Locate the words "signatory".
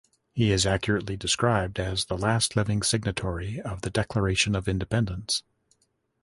2.81-3.61